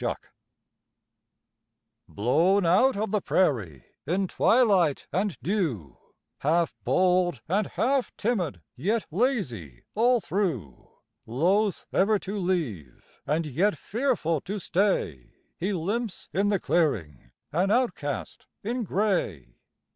COYOTE 0.03 0.29
Blown 2.07 2.65
out 2.65 2.97
of 2.97 3.11
the 3.11 3.21
prairie 3.21 3.83
in 4.07 4.27
twilight 4.27 5.05
and 5.13 5.37
dew, 5.43 5.95
Half 6.39 6.73
bold 6.83 7.41
and 7.47 7.67
half 7.67 8.11
timid, 8.17 8.63
yet 8.75 9.05
lazy 9.11 9.83
all 9.93 10.19
through; 10.19 10.89
Loath 11.27 11.85
ever 11.93 12.17
to 12.17 12.39
leave, 12.39 13.21
and 13.27 13.45
yet 13.45 13.77
fearful 13.77 14.41
to 14.41 14.57
stay, 14.57 15.35
He 15.59 15.71
limps 15.71 16.29
in 16.33 16.47
the 16.47 16.59
clearing, 16.59 17.29
an 17.51 17.69
outcast 17.69 18.47
in 18.63 18.81
gray. 18.83 19.59